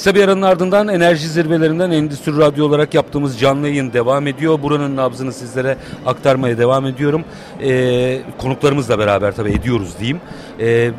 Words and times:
Kısa 0.00 0.14
bir 0.14 0.24
aranın 0.24 0.42
ardından 0.42 0.88
enerji 0.88 1.28
zirvelerinden 1.28 1.90
Endüstri 1.90 2.36
Radyo 2.36 2.66
olarak 2.66 2.94
yaptığımız 2.94 3.40
canlı 3.40 3.68
yayın 3.68 3.92
devam 3.92 4.26
ediyor. 4.26 4.62
Buranın 4.62 4.96
nabzını 4.96 5.32
sizlere 5.32 5.76
aktarmaya 6.06 6.58
devam 6.58 6.86
ediyorum. 6.86 7.24
Ee, 7.62 8.20
konuklarımızla 8.38 8.98
beraber 8.98 9.36
tabii 9.36 9.50
ediyoruz 9.50 9.98
diyeyim. 9.98 10.20
Ee, 10.60 10.90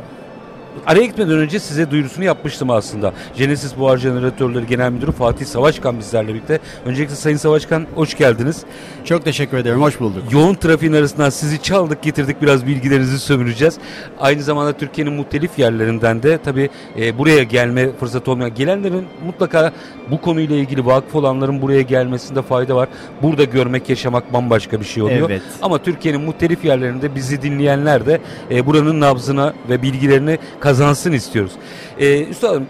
Araya 0.86 1.06
gitmeden 1.06 1.38
önce 1.38 1.60
size 1.60 1.92
duyurusunu 1.92 2.26
yapmıştım 2.26 2.70
aslında. 2.70 3.14
Genesis 3.38 3.78
Buhar 3.78 3.98
Jeneratörleri 3.98 4.68
Genel 4.68 4.92
Müdürü 4.92 5.12
Fatih 5.12 5.46
Savaşkan 5.46 6.00
bizlerle 6.00 6.28
birlikte. 6.28 6.60
Öncelikle 6.86 7.16
Sayın 7.16 7.38
Savaşkan 7.38 7.88
hoş 7.96 8.18
geldiniz. 8.18 8.64
Çok 9.06 9.26
teşekkür 9.26 9.58
ederim, 9.58 9.82
hoş 9.82 10.00
bulduk. 10.00 10.24
Yoğun 10.32 10.54
trafiğin 10.54 10.94
arasından 10.94 11.30
sizi 11.30 11.62
çaldık 11.62 12.04
getirdik 12.04 12.42
biraz 12.42 12.68
bilgilerinizi 12.68 13.20
sömüreceğiz. 13.20 13.78
Aynı 14.20 14.44
zamanda 14.44 14.74
Türkiye'nin 14.74 15.14
muhtelif 15.14 15.60
yerlerinden 15.60 16.24
de 16.24 16.38
tabii 16.38 16.70
e, 17.00 17.18
buraya 17.18 17.44
gelme 17.44 17.92
fırsatı 18.00 18.32
olmayan 18.32 18.56
gelenlerin 18.56 19.06
mutlaka 19.26 19.72
bu 20.12 20.22
konuyla 20.22 20.56
ilgili 20.56 20.86
vakıf 20.86 21.16
olanların 21.16 21.62
buraya 21.62 21.82
gelmesinde 21.82 22.42
fayda 22.42 22.76
var. 22.76 22.90
Burada 23.22 23.44
görmek, 23.44 23.90
yaşamak 23.90 24.34
bambaşka 24.34 24.80
bir 24.80 24.86
şey 24.86 25.04
oluyor. 25.04 25.30
Evet. 25.30 25.42
Ama 25.62 25.78
Türkiye'nin 25.78 26.22
muhtelif 26.22 26.66
yerlerinde 26.66 27.16
bizi 27.16 27.42
dinleyenler 27.42 28.06
de 28.06 28.22
e, 28.52 28.66
buranın 28.66 29.00
nabzına 29.00 29.54
ve 29.70 29.82
bilgilerini 29.82 30.40
kazansın 30.62 31.12
istiyoruz. 31.12 31.52
E, 32.00 32.26
üstadım 32.26 32.66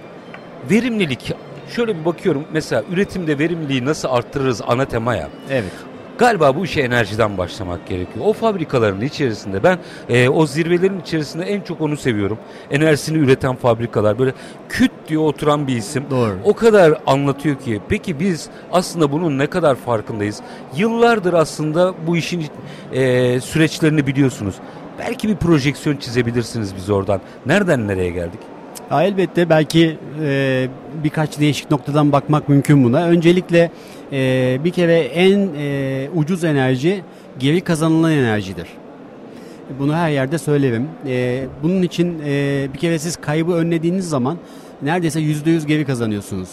verimlilik 0.71 1.33
şöyle 1.75 1.99
bir 1.99 2.05
bakıyorum 2.05 2.43
mesela 2.53 2.83
üretimde 2.91 3.39
verimliliği 3.39 3.85
nasıl 3.85 4.09
arttırırız 4.09 4.61
ana 4.67 4.85
temaya. 4.85 5.29
Evet. 5.49 5.71
Galiba 6.17 6.55
bu 6.55 6.65
işe 6.65 6.81
enerjiden 6.81 7.37
başlamak 7.37 7.87
gerekiyor. 7.87 8.25
O 8.25 8.33
fabrikaların 8.33 9.01
içerisinde 9.01 9.63
ben 9.63 9.77
e, 10.09 10.29
o 10.29 10.45
zirvelerin 10.45 10.99
içerisinde 10.99 11.43
en 11.45 11.61
çok 11.61 11.81
onu 11.81 11.97
seviyorum. 11.97 12.37
Enerjisini 12.71 13.17
üreten 13.17 13.55
fabrikalar 13.55 14.19
böyle 14.19 14.33
küt 14.69 14.91
diye 15.07 15.19
oturan 15.19 15.67
bir 15.67 15.75
isim. 15.75 16.03
Doğru. 16.09 16.37
O 16.43 16.53
kadar 16.53 17.01
anlatıyor 17.07 17.59
ki. 17.59 17.81
Peki 17.89 18.19
biz 18.19 18.49
aslında 18.71 19.11
bunun 19.11 19.37
ne 19.37 19.47
kadar 19.47 19.75
farkındayız? 19.75 20.41
Yıllardır 20.75 21.33
aslında 21.33 21.93
bu 22.07 22.17
işin 22.17 22.45
e, 22.93 23.39
süreçlerini 23.39 24.07
biliyorsunuz. 24.07 24.55
Belki 25.07 25.29
bir 25.29 25.35
projeksiyon 25.35 25.97
çizebilirsiniz 25.97 26.75
biz 26.75 26.89
oradan. 26.89 27.21
Nereden 27.45 27.87
nereye 27.87 28.09
geldik? 28.09 28.39
Ha, 28.89 29.03
elbette 29.03 29.49
belki 29.49 29.97
e, 30.23 30.67
birkaç 31.03 31.39
değişik 31.39 31.71
noktadan 31.71 32.11
bakmak 32.11 32.49
mümkün 32.49 32.83
buna. 32.83 33.05
Öncelikle 33.05 33.71
e, 34.11 34.57
bir 34.63 34.71
kere 34.71 34.99
en 34.99 35.49
e, 35.57 36.09
ucuz 36.15 36.43
enerji 36.43 37.03
geri 37.39 37.61
kazanılan 37.61 38.11
enerjidir. 38.11 38.67
Bunu 39.79 39.95
her 39.95 40.09
yerde 40.09 40.37
söylerim. 40.37 40.87
E, 41.07 41.45
bunun 41.63 41.81
için 41.81 42.21
e, 42.25 42.67
bir 42.73 42.79
kere 42.79 42.99
siz 42.99 43.15
kaybı 43.15 43.51
önlediğiniz 43.51 44.09
zaman 44.09 44.37
neredeyse 44.81 45.19
%100 45.19 45.67
geri 45.67 45.85
kazanıyorsunuz. 45.85 46.49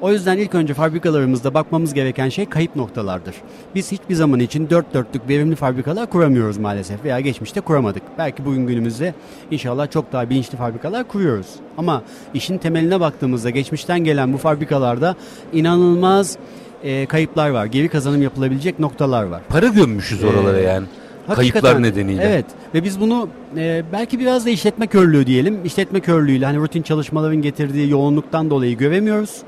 O 0.00 0.12
yüzden 0.12 0.38
ilk 0.38 0.54
önce 0.54 0.74
fabrikalarımızda 0.74 1.54
bakmamız 1.54 1.94
gereken 1.94 2.28
şey 2.28 2.46
kayıp 2.46 2.76
noktalardır. 2.76 3.34
Biz 3.74 3.92
hiçbir 3.92 4.14
zaman 4.14 4.40
için 4.40 4.70
dört 4.70 4.94
dörtlük 4.94 5.28
verimli 5.28 5.56
fabrikalar 5.56 6.10
kuramıyoruz 6.10 6.58
maalesef 6.58 7.04
veya 7.04 7.20
geçmişte 7.20 7.60
kuramadık. 7.60 8.02
Belki 8.18 8.44
bugün 8.44 8.66
günümüzde 8.66 9.14
inşallah 9.50 9.90
çok 9.90 10.12
daha 10.12 10.30
bilinçli 10.30 10.58
fabrikalar 10.58 11.08
kuruyoruz. 11.08 11.46
Ama 11.78 12.02
işin 12.34 12.58
temeline 12.58 13.00
baktığımızda 13.00 13.50
geçmişten 13.50 14.04
gelen 14.04 14.32
bu 14.32 14.38
fabrikalarda 14.38 15.16
inanılmaz 15.52 16.38
e, 16.82 17.06
kayıplar 17.06 17.50
var. 17.50 17.66
Geri 17.66 17.88
kazanım 17.88 18.22
yapılabilecek 18.22 18.78
noktalar 18.78 19.24
var. 19.24 19.42
Para 19.48 19.66
gömmüşüz 19.66 20.24
oralara 20.24 20.58
Ee, 20.58 20.62
yani. 20.62 20.86
Kayıplar 21.34 21.82
nedeniyle. 21.82 22.22
Evet 22.22 22.46
ve 22.74 22.84
biz 22.84 23.00
bunu 23.00 23.28
e, 23.56 23.82
belki 23.92 24.18
biraz 24.18 24.46
da 24.46 24.50
işletme 24.50 24.86
körlüğü 24.86 25.26
diyelim. 25.26 25.64
İşletme 25.64 26.00
körlüğüyle 26.00 26.46
hani 26.46 26.58
rutin 26.58 26.82
çalışmaların 26.82 27.42
getirdiği 27.42 27.90
yoğunluktan 27.90 28.50
dolayı 28.50 28.76
göremiyoruz. 28.76 29.42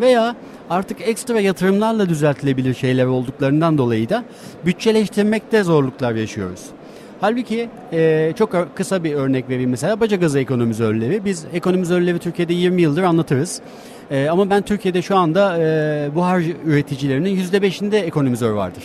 Veya 0.00 0.36
artık 0.70 1.08
ekstra 1.08 1.40
yatırımlarla 1.40 2.08
düzeltilebilir 2.08 2.74
şeyler 2.74 3.06
olduklarından 3.06 3.78
dolayı 3.78 4.08
da 4.08 4.24
bütçeleştirmekte 4.66 5.62
zorluklar 5.62 6.14
yaşıyoruz. 6.14 6.60
Halbuki 7.20 7.68
e, 7.92 8.32
çok 8.38 8.76
kısa 8.76 9.04
bir 9.04 9.14
örnek 9.14 9.48
vereyim 9.48 9.70
mesela 9.70 10.00
baca 10.00 10.16
gazı 10.16 10.38
ekonomizörleri. 10.38 11.24
Biz 11.24 11.44
ekonomizörleri 11.52 12.18
Türkiye'de 12.18 12.52
20 12.52 12.82
yıldır 12.82 13.02
anlatırız. 13.02 13.60
E, 14.10 14.28
ama 14.28 14.50
ben 14.50 14.62
Türkiye'de 14.62 15.02
şu 15.02 15.16
anda 15.16 15.58
e, 15.58 16.10
buhar 16.14 16.42
üreticilerinin 16.64 17.36
%5'inde 17.36 17.96
ekonomizör 17.96 18.52
vardır. 18.52 18.82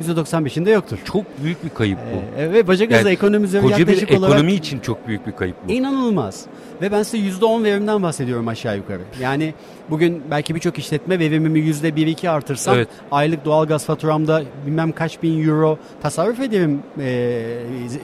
%95'inde 0.00 0.70
yoktur. 0.70 0.98
Çok 1.04 1.24
büyük 1.42 1.64
bir 1.64 1.68
kayıp 1.70 1.98
bu. 1.98 2.40
E, 2.40 2.52
ve 2.52 2.66
baca 2.66 2.84
gazı 2.84 3.02
Yani 3.02 3.12
ekonomizörü 3.12 3.62
Koca 3.62 3.76
bir 3.76 3.80
yaklaşık 3.80 4.10
ekonomi 4.10 4.32
olarak 4.34 4.52
için 4.52 4.78
çok 4.78 5.08
büyük 5.08 5.26
bir 5.26 5.32
kayıp 5.32 5.56
bu. 5.68 5.72
İnanılmaz. 5.72 6.44
Ve 6.82 6.92
ben 6.92 7.02
size 7.02 7.18
%10 7.28 7.64
verimden 7.64 8.02
bahsediyorum 8.02 8.48
aşağı 8.48 8.76
yukarı. 8.76 9.02
Yani 9.20 9.54
bugün 9.90 10.22
belki 10.30 10.54
birçok 10.54 10.78
işletme 10.78 11.18
verimimi 11.18 11.58
%1-2 11.58 12.28
artırsam 12.30 12.76
Evet. 12.76 12.88
aylık 13.10 13.44
doğalgaz 13.44 13.84
faturamda 13.84 14.42
bilmem 14.66 14.92
kaç 14.92 15.22
bin 15.22 15.48
euro 15.48 15.78
tasarruf 16.02 16.40
ederim 16.40 16.82
e, 17.00 17.42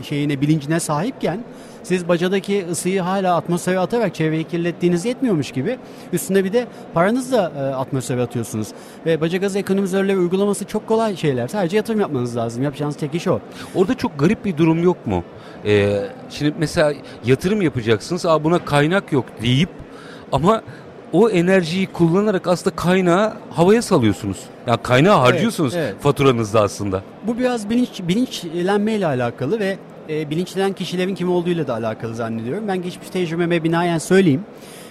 şeyine 0.02 0.40
bilincine 0.40 0.80
sahipken 0.80 1.44
siz 1.82 2.08
bacadaki 2.08 2.66
ısıyı 2.70 3.00
hala 3.00 3.36
atmosfere 3.36 3.78
atarak 3.78 4.14
çevreyi 4.14 4.44
kirlettiğiniz 4.44 5.04
yetmiyormuş 5.04 5.50
gibi 5.50 5.78
üstüne 6.12 6.44
bir 6.44 6.52
de 6.52 6.66
paranızla 6.94 7.52
e, 7.56 7.60
atmosfere 7.60 8.22
atıyorsunuz. 8.22 8.68
Ve 9.06 9.20
baca 9.20 9.38
gazı 9.38 9.58
ekonomizörleri 9.58 10.18
uygulaması 10.18 10.64
çok 10.64 10.86
kolay 10.86 11.16
şeyler. 11.16 11.48
Sadece 11.48 11.76
yatırım 11.76 12.00
yapmanız 12.00 12.36
lazım. 12.36 12.62
Yapacağınız 12.62 12.96
tek 12.96 13.14
iş 13.14 13.28
o. 13.28 13.40
Orada 13.74 13.94
çok 13.94 14.18
garip 14.18 14.44
bir 14.44 14.56
durum 14.56 14.82
yok 14.82 15.06
mu? 15.06 15.24
Ee, 15.64 16.04
şimdi 16.30 16.54
mesela 16.58 16.92
yatırım 17.24 17.62
yapacaksınız. 17.62 18.26
Aa 18.26 18.44
buna 18.44 18.64
kaynak 18.64 19.12
yok 19.12 19.24
deyip 19.42 19.70
ama 20.32 20.62
o 21.12 21.30
enerjiyi 21.30 21.86
kullanarak 21.86 22.46
aslında 22.46 22.76
kaynağı 22.76 23.34
havaya 23.50 23.82
salıyorsunuz. 23.82 24.38
Yani 24.66 24.78
kaynağı 24.82 25.18
harcıyorsunuz 25.18 25.74
evet. 25.76 25.94
faturanızda 26.00 26.62
aslında. 26.62 27.02
Bu 27.26 27.38
biraz 27.38 27.70
bilinç 27.70 28.02
bilinçlenmeyle 28.02 29.06
alakalı 29.06 29.60
ve 29.60 29.78
e, 30.08 30.30
bilinçlenen 30.30 30.72
kişilerin 30.72 31.14
kim 31.14 31.30
olduğuyla 31.30 31.66
da 31.66 31.74
alakalı 31.74 32.14
zannediyorum. 32.14 32.68
Ben 32.68 32.82
geçmiş 32.82 33.08
tecrübeme 33.08 33.64
binaen 33.64 33.98
söyleyeyim. 33.98 34.42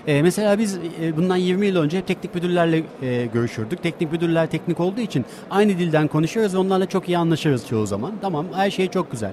E, 0.07 0.21
mesela 0.21 0.59
biz 0.59 0.79
e, 1.01 1.17
bundan 1.17 1.35
20 1.35 1.67
yıl 1.67 1.75
önce 1.75 1.97
hep 1.97 2.07
teknik 2.07 2.35
müdürlerle 2.35 2.83
e, 3.01 3.25
görüşürdük. 3.25 3.83
Teknik 3.83 4.11
müdürler 4.11 4.47
teknik 4.47 4.79
olduğu 4.79 5.01
için 5.01 5.25
aynı 5.49 5.69
dilden 5.69 6.07
konuşuyoruz 6.07 6.55
onlarla 6.55 6.85
çok 6.85 7.09
iyi 7.09 7.17
anlaşırız 7.17 7.67
çoğu 7.67 7.85
zaman. 7.85 8.13
Tamam 8.21 8.45
her 8.55 8.71
şey 8.71 8.87
çok 8.87 9.11
güzel. 9.11 9.31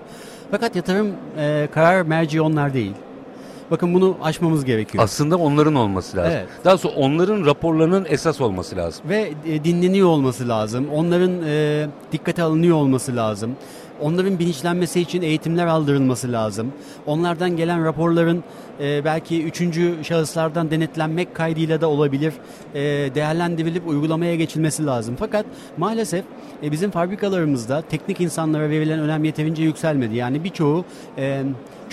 Fakat 0.51 0.77
yatırım 0.77 1.13
e, 1.39 1.69
karar 1.75 2.03
merci 2.03 2.41
onlar 2.41 2.75
değil. 2.75 2.93
Bakın 3.71 3.95
bunu 3.95 4.17
aşmamız 4.23 4.65
gerekiyor. 4.65 5.05
Aslında 5.05 5.37
onların 5.37 5.75
olması 5.75 6.17
lazım. 6.17 6.33
Evet. 6.37 6.49
Daha 6.65 6.79
sonra 6.79 6.95
onların 6.95 7.47
raporlarının 7.47 8.07
esas 8.09 8.41
olması 8.41 8.77
lazım. 8.77 9.05
ve 9.09 9.33
e, 9.47 9.65
dinleniyor 9.65 10.09
olması 10.09 10.49
lazım. 10.49 10.89
Onların 10.95 11.43
e, 11.47 11.87
dikkate 12.13 12.43
alınıyor 12.43 12.77
olması 12.77 13.17
lazım. 13.17 13.57
Onların 14.01 14.39
bilinçlenmesi 14.39 15.01
için 15.01 15.23
eğitimler 15.23 15.67
aldırılması 15.67 16.33
lazım. 16.33 16.73
Onlardan 17.07 17.57
gelen 17.57 17.85
raporların 17.85 18.45
e, 18.81 19.05
belki 19.05 19.45
üçüncü 19.45 19.95
şahıslardan 20.03 20.71
denetlenmek 20.71 21.35
kaydıyla 21.35 21.81
da 21.81 21.89
olabilir. 21.89 22.35
E, 22.75 22.81
değerlendirilip 23.15 23.89
uygulamaya 23.89 24.37
geçilmesi 24.37 24.87
lazım. 24.87 25.17
Fakat 25.19 25.47
maalesef 25.77 26.25
e, 26.63 26.73
bizim 26.73 26.91
fabrikalarımızda 26.91 27.83
teknik 27.83 28.21
insanlara 28.21 28.71
verilen 28.71 28.99
önem 28.99 29.25
yeterince 29.25 29.63
yükselmedi. 29.63 30.17
Yani 30.17 30.45
birçoğu 30.45 30.85
e, 31.19 31.43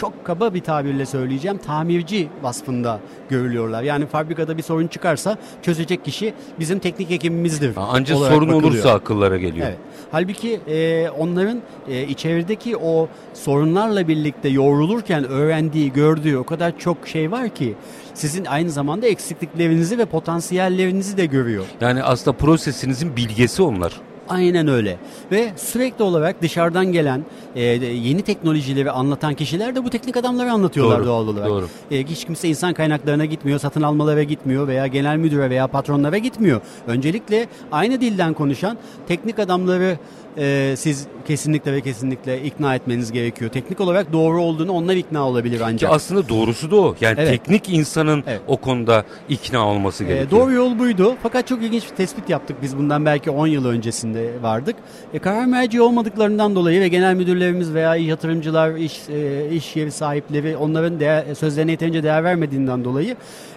çok 0.01 0.25
kaba 0.25 0.53
bir 0.53 0.61
tabirle 0.61 1.05
söyleyeceğim 1.05 1.57
tamirci 1.57 2.27
vasfında 2.43 2.99
görülüyorlar. 3.29 3.83
Yani 3.83 4.05
fabrikada 4.05 4.57
bir 4.57 4.63
sorun 4.63 4.87
çıkarsa 4.87 5.37
çözecek 5.61 6.05
kişi 6.05 6.33
bizim 6.59 6.79
teknik 6.79 7.11
ekibimizdir. 7.11 7.73
Ancak 7.75 8.17
sorun 8.17 8.49
bakılıyor. 8.49 8.63
olursa 8.63 8.93
akıllara 8.93 9.37
geliyor. 9.37 9.67
Evet. 9.67 9.77
Halbuki 10.11 10.61
e, 10.67 11.09
onların 11.09 11.61
e, 11.87 12.03
içerideki 12.03 12.77
o 12.77 13.07
sorunlarla 13.33 14.07
birlikte 14.07 14.49
yoğrulurken 14.49 15.23
öğrendiği, 15.23 15.93
gördüğü 15.93 16.37
o 16.37 16.43
kadar 16.43 16.77
çok 16.77 17.07
şey 17.07 17.31
var 17.31 17.49
ki 17.49 17.75
sizin 18.13 18.45
aynı 18.45 18.69
zamanda 18.69 19.07
eksikliklerinizi 19.07 19.97
ve 19.97 20.05
potansiyellerinizi 20.05 21.17
de 21.17 21.25
görüyor. 21.25 21.65
Yani 21.81 22.03
aslında 22.03 22.37
prosesinizin 22.37 23.15
bilgesi 23.15 23.61
onlar. 23.61 24.01
Aynen 24.31 24.67
öyle. 24.67 24.97
Ve 25.31 25.51
sürekli 25.55 26.03
olarak 26.03 26.41
dışarıdan 26.41 26.91
gelen 26.91 27.25
e, 27.55 27.61
yeni 27.63 28.21
teknolojileri 28.21 28.91
anlatan 28.91 29.33
kişiler 29.33 29.75
de 29.75 29.85
bu 29.85 29.89
teknik 29.89 30.17
adamları 30.17 30.51
anlatıyorlar 30.51 30.99
Doğru, 30.99 31.05
doğal 31.07 31.27
olarak. 31.27 31.49
doğru. 31.49 31.67
E, 31.91 32.03
hiç 32.03 32.25
kimse 32.25 32.47
insan 32.47 32.73
kaynaklarına 32.73 33.25
gitmiyor, 33.25 33.59
satın 33.59 33.81
almalara 33.81 34.23
gitmiyor 34.23 34.67
veya 34.67 34.87
genel 34.87 35.17
müdüre 35.17 35.49
veya 35.49 35.67
patronlara 35.67 36.17
gitmiyor. 36.17 36.61
Öncelikle 36.87 37.47
aynı 37.71 38.01
dilden 38.01 38.33
konuşan 38.33 38.77
teknik 39.07 39.39
adamları 39.39 39.97
e, 40.37 40.73
siz 40.77 41.07
kesinlikle 41.27 41.73
ve 41.73 41.81
kesinlikle 41.81 42.43
ikna 42.43 42.75
etmeniz 42.75 43.11
gerekiyor. 43.11 43.51
Teknik 43.51 43.79
olarak 43.81 44.13
doğru 44.13 44.41
olduğunu 44.41 44.71
onlar 44.71 44.95
ikna 44.95 45.27
olabilir 45.27 45.57
Ki 45.57 45.63
ancak. 45.65 45.91
aslında 45.91 46.29
doğrusu 46.29 46.71
da 46.71 46.75
o. 46.75 46.95
Yani 47.01 47.15
Evet. 47.19 47.29
teknik 47.29 47.69
insanın 47.69 48.23
Evet. 48.27 48.41
o 48.47 48.57
konuda 48.57 49.03
ikna 49.29 49.67
olması 49.67 50.03
E, 50.03 50.07
gerekiyor. 50.07 50.31
doğru 50.41 50.51
yol 50.53 50.79
buydu. 50.79 51.15
Fakat 51.23 51.47
çok 51.47 51.63
ilginç 51.63 51.83
bir 51.91 51.95
tespit 51.95 52.29
yaptık 52.29 52.57
biz 52.61 52.77
bundan 52.77 53.05
belki 53.05 53.31
10 53.31 53.47
yıl 53.47 53.65
öncesinde. 53.65 54.31
vardık. 54.41 54.75
E, 55.13 55.19
karar 55.19 55.45
merci 55.45 55.81
olmadıklarından 55.81 56.55
dolayı 56.55 56.81
ve 56.81 56.87
genel 56.87 57.15
müdürlerimiz 57.15 57.73
veya 57.73 57.95
yatırımcılar, 57.95 58.75
iş, 58.75 58.99
e, 59.09 59.49
iş 59.51 59.75
yeri 59.75 59.91
sahipleri 59.91 60.57
onların 60.57 60.99
değer, 60.99 61.35
sözlerine 61.35 61.71
yeterince 61.71 62.03
değer 62.03 62.23
vermediğinden 62.23 62.83
dolayı 62.83 63.15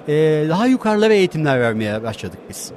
e, 0.09 0.13
daha 0.49 0.67
yukarılara 0.67 1.15
eğitimler 1.15 1.61
vermeye 1.61 2.03
başladık 2.03 2.39
biz. 2.49 2.73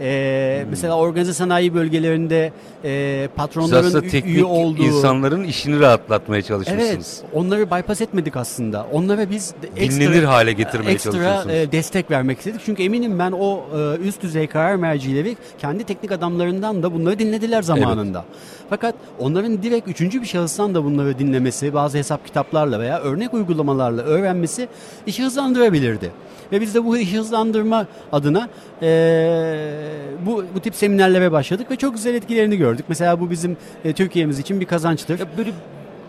Ee, 0.00 0.60
hmm. 0.62 0.70
Mesela 0.70 0.96
organize 0.96 1.34
sanayi 1.34 1.74
bölgelerinde 1.74 2.52
e, 2.84 3.28
patronların 3.36 3.90
Siz 3.90 4.00
teknik 4.00 4.34
üye 4.34 4.44
olduğu... 4.44 4.82
insanların 4.82 5.44
işini 5.44 5.80
rahatlatmaya 5.80 6.42
çalışmışsınız. 6.42 7.22
Evet. 7.22 7.34
Onları 7.34 7.70
bypass 7.70 8.00
etmedik 8.00 8.36
aslında. 8.36 8.86
Onlara 8.92 9.30
biz 9.30 9.54
ekstra, 9.76 10.00
Dinlenir 10.00 10.22
hale 10.22 10.52
getirmeye 10.52 10.92
ekstra. 10.92 11.52
E, 11.52 11.72
destek 11.72 12.10
vermek 12.10 12.38
istedik. 12.38 12.60
Çünkü 12.66 12.82
eminim 12.82 13.18
ben 13.18 13.32
o 13.32 13.64
e, 13.76 14.08
üst 14.08 14.22
düzey 14.22 14.46
karar 14.46 14.76
mercileri 14.76 15.36
kendi 15.58 15.84
teknik 15.84 16.12
adamlarından 16.12 16.82
da 16.82 16.94
bunları 16.94 17.18
dinlediler 17.18 17.62
zamanında. 17.62 18.24
Evet. 18.28 18.38
Fakat 18.70 18.94
onların 19.18 19.62
direkt 19.62 19.88
üçüncü 19.88 20.22
bir 20.22 20.26
şahıstan 20.26 20.74
da 20.74 20.84
bunları 20.84 21.18
dinlemesi, 21.18 21.74
bazı 21.74 21.98
hesap 21.98 22.26
kitaplarla 22.26 22.80
veya 22.80 23.00
örnek 23.00 23.34
uygulamalarla 23.34 24.02
öğrenmesi 24.02 24.68
işi 25.06 25.24
hızlandırabilirdi. 25.24 26.10
Ve 26.52 26.60
biz 26.60 26.74
de 26.74 26.84
bu 26.84 26.98
işi 26.98 27.18
hızlandırma 27.18 27.86
adına 28.12 28.48
e, 28.82 28.88
bu, 30.26 30.44
bu 30.54 30.60
tip 30.60 30.74
seminerlere 30.74 31.32
başladık 31.32 31.70
ve 31.70 31.76
çok 31.76 31.94
güzel 31.94 32.14
etkilerini 32.14 32.56
gördük. 32.56 32.84
Mesela 32.88 33.20
bu 33.20 33.30
bizim 33.30 33.56
e, 33.84 33.92
Türkiye'miz 33.92 34.38
için 34.38 34.60
bir 34.60 34.66
kazançtır. 34.66 35.18
Ya 35.18 35.26
böyle 35.38 35.50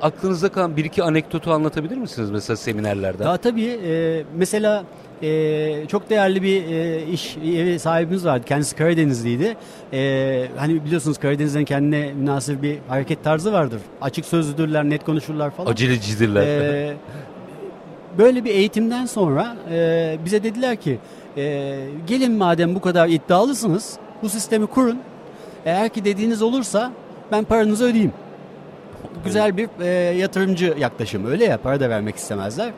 aklınızda 0.01 0.50
kalan 0.50 0.77
bir 0.77 0.85
iki 0.85 1.03
anekdotu 1.03 1.51
anlatabilir 1.51 1.97
misiniz 1.97 2.31
mesela 2.31 2.57
seminerlerde? 2.57 3.24
Daha 3.24 3.38
tabii. 3.38 3.79
E, 3.85 4.24
mesela 4.35 4.83
e, 5.24 5.88
çok 5.88 6.09
değerli 6.09 6.44
bir 6.44 6.63
e, 6.63 7.06
iş 7.06 7.38
evi 7.38 7.79
sahibimiz 7.79 8.25
vardı. 8.25 8.45
Kendisi 8.45 8.75
Karadenizliydi. 8.75 9.57
E, 9.94 10.47
hani 10.57 10.85
biliyorsunuz 10.85 11.18
Karadeniz'in 11.18 11.65
kendine 11.65 12.13
münasır 12.13 12.62
bir 12.62 12.77
hareket 12.88 13.24
tarzı 13.24 13.53
vardır. 13.53 13.79
Açık 14.01 14.25
sözlüdürler, 14.25 14.83
net 14.83 15.06
konuşurlar 15.06 15.51
falan. 15.51 15.71
Acelecidirler. 15.71 16.41
E, 16.41 16.94
böyle 18.18 18.44
bir 18.45 18.50
eğitimden 18.50 19.06
sonra 19.06 19.57
e, 19.71 20.18
bize 20.25 20.44
dediler 20.44 20.75
ki 20.75 21.00
e, 21.38 21.75
gelin 22.07 22.31
madem 22.31 22.75
bu 22.75 22.81
kadar 22.81 23.07
iddialısınız 23.07 23.98
bu 24.22 24.30
sistemi 24.30 24.68
kurun. 24.68 25.00
Eğer 25.66 25.89
ki 25.89 26.06
dediğiniz 26.06 26.42
olursa 26.42 26.92
ben 27.31 27.44
paranızı 27.44 27.86
ödeyeyim. 27.86 28.13
Güzel 29.25 29.57
bir 29.57 29.69
e, 29.81 29.88
yatırımcı 30.18 30.75
yaklaşım 30.80 31.25
öyle 31.25 31.45
ya 31.45 31.57
para 31.57 31.80
da 31.80 31.89
vermek 31.89 32.16
istemezler. 32.16 32.72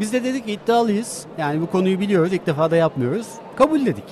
Biz 0.00 0.12
de 0.12 0.24
dedik 0.24 0.48
iddialıyız. 0.48 1.26
Yani 1.38 1.60
bu 1.60 1.66
konuyu 1.66 2.00
biliyoruz 2.00 2.32
ilk 2.32 2.46
defa 2.46 2.70
da 2.70 2.76
yapmıyoruz. 2.76 3.26
Kabul 3.56 3.86
dedik. 3.86 4.04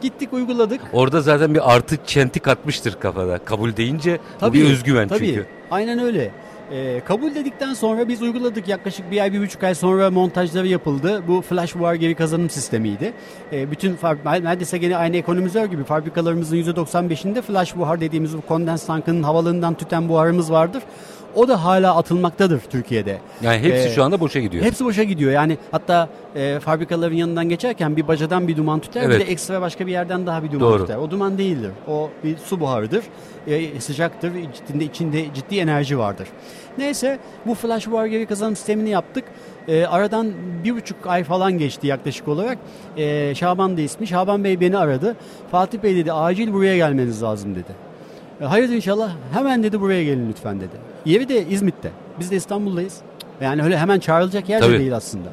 Gittik 0.00 0.32
uyguladık. 0.32 0.80
Orada 0.92 1.20
zaten 1.20 1.54
bir 1.54 1.74
artı 1.74 1.96
çentik 2.06 2.48
atmıştır 2.48 2.94
kafada. 3.00 3.38
Kabul 3.38 3.76
deyince 3.76 4.18
tabii, 4.40 4.58
bir 4.58 4.70
özgüven 4.70 5.08
tabii. 5.08 5.26
çünkü. 5.26 5.46
Aynen 5.70 5.98
öyle. 5.98 6.30
E, 6.72 7.00
kabul 7.04 7.34
dedikten 7.34 7.74
sonra 7.74 8.08
biz 8.08 8.22
uyguladık 8.22 8.68
yaklaşık 8.68 9.10
bir 9.10 9.20
ay, 9.20 9.32
bir 9.32 9.40
buçuk 9.40 9.64
ay 9.64 9.74
sonra 9.74 10.10
montajları 10.10 10.68
yapıldı. 10.68 11.22
Bu 11.28 11.40
flash 11.42 11.74
buhar 11.74 11.94
geri 11.94 12.14
kazanım 12.14 12.50
sistemiydi. 12.50 13.12
E, 13.52 13.70
bütün 13.70 13.98
neredeyse 14.24 14.78
gene 14.78 14.96
aynı 14.96 15.16
ekonomizör 15.16 15.64
gibi 15.64 15.84
fabrikalarımızın 15.84 16.56
%95'inde 16.56 17.42
flash 17.42 17.76
buhar 17.76 18.00
dediğimiz 18.00 18.36
bu 18.36 18.40
kondens 18.40 18.86
tankının 18.86 19.22
havalığından 19.22 19.74
tüten 19.74 20.08
buharımız 20.08 20.52
vardır. 20.52 20.82
O 21.34 21.48
da 21.48 21.64
hala 21.64 21.96
atılmaktadır 21.96 22.60
Türkiye'de. 22.60 23.18
Yani 23.42 23.58
hepsi 23.58 23.88
ee, 23.88 23.90
şu 23.90 24.04
anda 24.04 24.20
boşa 24.20 24.40
gidiyor. 24.40 24.64
Hepsi 24.64 24.84
boşa 24.84 25.02
gidiyor. 25.02 25.32
Yani 25.32 25.58
hatta 25.70 26.08
e, 26.34 26.60
fabrikaların 26.60 27.14
yanından 27.14 27.48
geçerken 27.48 27.96
bir 27.96 28.08
bacadan 28.08 28.48
bir 28.48 28.56
duman 28.56 28.80
tüter 28.80 29.02
evet. 29.02 29.20
bir 29.20 29.26
de 29.26 29.30
ekstra 29.30 29.60
başka 29.60 29.86
bir 29.86 29.92
yerden 29.92 30.26
daha 30.26 30.42
bir 30.42 30.50
duman 30.52 30.60
Doğru. 30.60 30.82
tüter. 30.82 30.96
O 30.96 31.10
duman 31.10 31.38
değildir. 31.38 31.70
O 31.88 32.10
bir 32.24 32.36
su 32.36 32.60
buharıdır. 32.60 33.04
E, 33.46 33.80
sıcaktır. 33.80 34.32
İçinde, 34.34 34.84
içinde 34.84 35.34
ciddi 35.34 35.58
enerji 35.58 35.98
vardır. 35.98 36.28
Neyse 36.78 37.18
bu 37.46 37.54
flash 37.54 37.90
buhar 37.90 38.06
geri 38.06 38.26
kazanım 38.26 38.56
sistemini 38.56 38.90
yaptık. 38.90 39.24
E, 39.68 39.86
aradan 39.86 40.32
bir 40.64 40.76
buçuk 40.76 41.06
ay 41.06 41.24
falan 41.24 41.58
geçti 41.58 41.86
yaklaşık 41.86 42.28
olarak. 42.28 42.58
E, 42.96 43.34
Şaban 43.34 43.76
da 43.76 43.80
ismi. 43.80 44.06
Şaban 44.06 44.44
Bey 44.44 44.60
beni 44.60 44.78
aradı. 44.78 45.16
Fatih 45.50 45.78
Bey 45.78 45.96
dedi 45.96 46.12
acil 46.12 46.52
buraya 46.52 46.76
gelmeniz 46.76 47.22
lazım 47.22 47.54
dedi. 47.54 47.91
E, 48.40 48.44
hayır 48.44 48.68
inşallah 48.68 49.12
hemen 49.32 49.62
dedi 49.62 49.80
buraya 49.80 50.04
gelin 50.04 50.28
lütfen 50.28 50.60
dedi. 50.60 50.76
Yeri 51.04 51.28
de 51.28 51.46
İzmit'te. 51.46 51.90
Biz 52.20 52.30
de 52.30 52.36
İstanbul'dayız. 52.36 52.96
Yani 53.40 53.62
öyle 53.62 53.78
hemen 53.78 53.98
çağrılacak 53.98 54.48
yer 54.48 54.62
de 54.62 54.78
değil 54.78 54.96
aslında. 54.96 55.28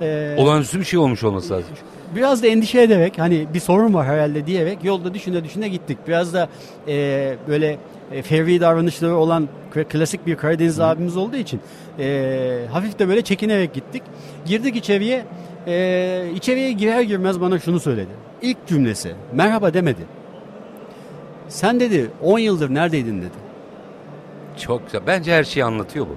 Ee, 0.00 0.36
Olağanüstü 0.38 0.80
bir 0.80 0.84
şey 0.84 0.98
olmuş 0.98 1.24
olması 1.24 1.52
lazım. 1.54 1.70
Biraz 2.16 2.42
da 2.42 2.46
endişe 2.46 2.82
ederek 2.82 3.18
hani 3.18 3.46
bir 3.54 3.60
sorun 3.60 3.94
var 3.94 4.06
herhalde 4.06 4.46
diyerek 4.46 4.84
yolda 4.84 5.14
düşüne 5.14 5.44
düşüne 5.44 5.68
gittik. 5.68 5.98
Biraz 6.08 6.34
da 6.34 6.48
e, 6.88 7.36
böyle 7.48 7.78
e, 8.12 8.22
fevri 8.22 8.60
davranışları 8.60 9.16
olan 9.16 9.48
klasik 9.88 10.26
bir 10.26 10.36
Karadeniz 10.36 10.78
Hı. 10.78 10.84
abimiz 10.84 11.16
olduğu 11.16 11.36
için 11.36 11.60
e, 11.98 12.66
hafif 12.72 12.98
de 12.98 13.08
böyle 13.08 13.22
çekinerek 13.22 13.74
gittik. 13.74 14.02
Girdik 14.46 14.76
içeriye. 14.76 15.24
E, 15.66 16.24
içeriye 16.34 16.72
girer 16.72 17.00
girmez 17.00 17.40
bana 17.40 17.58
şunu 17.58 17.80
söyledi. 17.80 18.10
İlk 18.42 18.66
cümlesi 18.66 19.14
merhaba 19.32 19.74
demedi. 19.74 20.21
Sen 21.52 21.80
dedi 21.80 22.10
10 22.22 22.38
yıldır 22.38 22.74
neredeydin 22.74 23.20
dedi. 23.20 23.30
Çok 24.56 24.84
güzel. 24.84 25.00
Bence 25.06 25.32
her 25.34 25.44
şeyi 25.44 25.64
anlatıyor 25.64 26.06
bu. 26.06 26.16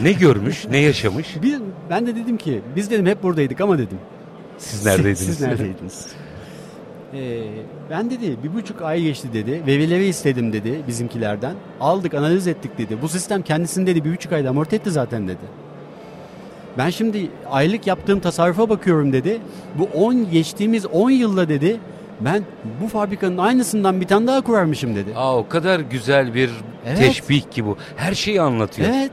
Ne 0.00 0.12
görmüş, 0.12 0.66
ne 0.70 0.78
yaşamış? 0.78 1.36
Bir, 1.42 1.58
ben 1.90 2.06
de 2.06 2.16
dedim 2.16 2.36
ki 2.36 2.60
biz 2.76 2.90
dedim 2.90 3.06
hep 3.06 3.22
buradaydık 3.22 3.60
ama 3.60 3.78
dedim. 3.78 3.98
Siz 4.58 4.86
neredeydiniz? 4.86 5.18
Siz, 5.18 5.26
siz 5.26 5.40
neredeydiniz? 5.40 6.06
ee, 7.14 7.42
ben 7.90 8.10
dedi 8.10 8.36
bir 8.44 8.54
buçuk 8.54 8.82
ay 8.82 9.02
geçti 9.02 9.28
dedi. 9.32 9.62
Verileri 9.66 10.06
istedim 10.06 10.52
dedi 10.52 10.80
bizimkilerden. 10.88 11.54
Aldık 11.80 12.14
analiz 12.14 12.46
ettik 12.46 12.78
dedi. 12.78 13.02
Bu 13.02 13.08
sistem 13.08 13.42
kendisini 13.42 13.86
dedi 13.86 14.04
bir 14.04 14.12
buçuk 14.12 14.32
ayda 14.32 14.50
amorti 14.50 14.76
etti 14.76 14.90
zaten 14.90 15.28
dedi. 15.28 15.62
Ben 16.78 16.90
şimdi 16.90 17.30
aylık 17.50 17.86
yaptığım 17.86 18.20
tasarrufa 18.20 18.68
bakıyorum 18.68 19.12
dedi. 19.12 19.40
Bu 19.78 19.84
10 19.84 20.30
geçtiğimiz 20.30 20.86
10 20.86 21.10
yılda 21.10 21.48
dedi 21.48 21.80
ben 22.24 22.44
bu 22.82 22.88
fabrikanın 22.88 23.38
aynısından 23.38 24.00
bir 24.00 24.06
tane 24.06 24.26
daha 24.26 24.40
kurarmışım 24.40 24.96
dedi. 24.96 25.12
Aa, 25.16 25.38
o 25.38 25.48
kadar 25.48 25.80
güzel 25.80 26.34
bir 26.34 26.50
evet. 26.86 26.98
teşbih 26.98 27.42
ki 27.42 27.66
bu. 27.66 27.76
Her 27.96 28.14
şeyi 28.14 28.40
anlatıyor. 28.40 28.88
Evet. 28.88 29.12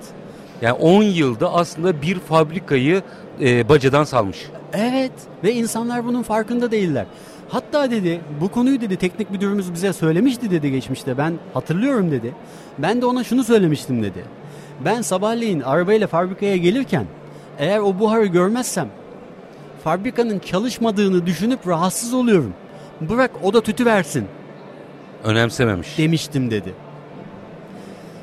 Yani 0.61 0.73
10 0.73 1.03
yılda 1.03 1.53
aslında 1.53 2.01
bir 2.01 2.19
fabrikayı 2.19 3.01
e, 3.41 3.69
bacadan 3.69 4.03
salmış. 4.03 4.37
Evet 4.73 5.11
ve 5.43 5.53
insanlar 5.53 6.05
bunun 6.05 6.23
farkında 6.23 6.71
değiller. 6.71 7.05
Hatta 7.49 7.91
dedi 7.91 8.21
bu 8.41 8.49
konuyu 8.49 8.81
dedi 8.81 8.97
teknik 8.97 9.31
müdürümüz 9.31 9.73
bize 9.73 9.93
söylemişti 9.93 10.51
dedi 10.51 10.71
geçmişte 10.71 11.17
ben 11.17 11.33
hatırlıyorum 11.53 12.11
dedi. 12.11 12.33
Ben 12.77 13.01
de 13.01 13.05
ona 13.05 13.23
şunu 13.23 13.43
söylemiştim 13.43 14.03
dedi. 14.03 14.25
Ben 14.85 15.01
sabahleyin 15.01 15.61
arabayla 15.61 16.07
fabrikaya 16.07 16.57
gelirken 16.57 17.05
eğer 17.59 17.79
o 17.79 17.99
buharı 17.99 18.25
görmezsem 18.25 18.87
fabrikanın 19.83 20.39
çalışmadığını 20.39 21.25
düşünüp 21.25 21.67
rahatsız 21.67 22.13
oluyorum. 22.13 22.53
Bırak 23.01 23.31
o 23.43 23.53
da 23.53 23.61
tütü 23.61 23.85
versin. 23.85 24.27
Önemsememiş. 25.23 25.97
Demiştim 25.97 26.51
dedi. 26.51 26.73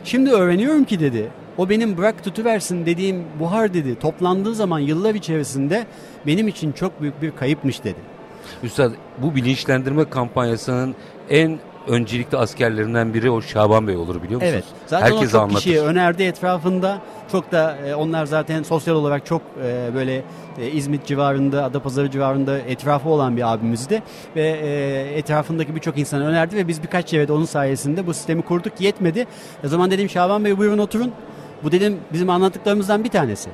Şimdi 0.04 0.30
öğreniyorum 0.30 0.84
ki 0.84 1.00
dedi. 1.00 1.30
O 1.58 1.68
benim 1.68 1.96
bırak 1.96 2.24
tütü 2.24 2.44
versin 2.44 2.86
dediğim 2.86 3.24
buhar 3.40 3.74
dedi. 3.74 3.98
Toplandığı 3.98 4.54
zaman 4.54 4.78
yıllar 4.78 5.14
içerisinde 5.14 5.86
benim 6.26 6.48
için 6.48 6.72
çok 6.72 7.00
büyük 7.00 7.22
bir 7.22 7.30
kayıpmış 7.30 7.84
dedi. 7.84 7.98
Üstad 8.62 8.92
bu 9.18 9.34
bilinçlendirme 9.34 10.10
kampanyasının 10.10 10.94
en 11.30 11.58
öncelikli 11.88 12.36
askerlerinden 12.36 13.14
biri 13.14 13.30
o 13.30 13.42
Şaban 13.42 13.88
Bey 13.88 13.96
olur 13.96 14.22
biliyor 14.22 14.40
musunuz? 14.40 14.52
Evet. 14.54 14.64
Zaten 14.86 15.06
Herkes 15.06 15.30
çok 15.32 15.40
anlatır. 15.40 15.56
kişiye 15.56 15.80
önerdi 15.80 16.22
etrafında. 16.22 16.98
Çok 17.32 17.52
da 17.52 17.76
e, 17.76 17.94
onlar 17.94 18.26
zaten 18.26 18.62
sosyal 18.62 18.94
olarak 18.94 19.26
çok 19.26 19.42
e, 19.64 19.94
böyle 19.94 20.22
e, 20.58 20.70
İzmit 20.70 21.06
civarında, 21.06 21.64
Adapazarı 21.64 22.10
civarında 22.10 22.58
etrafı 22.58 23.08
olan 23.08 23.36
bir 23.36 23.52
abimizdi. 23.52 24.02
Ve 24.36 24.42
e, 24.62 25.18
etrafındaki 25.18 25.74
birçok 25.74 25.98
insan 25.98 26.22
önerdi 26.22 26.56
ve 26.56 26.68
biz 26.68 26.82
birkaç 26.82 27.12
yerde 27.12 27.32
onun 27.32 27.44
sayesinde 27.44 28.06
bu 28.06 28.14
sistemi 28.14 28.42
kurduk. 28.42 28.80
Yetmedi. 28.80 29.26
O 29.64 29.68
zaman 29.68 29.90
dedim 29.90 30.08
Şaban 30.10 30.44
Bey 30.44 30.58
buyurun 30.58 30.78
oturun. 30.78 31.12
Bu 31.64 31.72
dedim 31.72 31.98
bizim 32.12 32.30
anlattıklarımızdan 32.30 33.04
bir 33.04 33.08
tanesi. 33.08 33.50